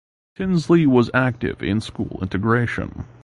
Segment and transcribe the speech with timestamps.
[0.35, 3.05] Tinsley was active in school integration.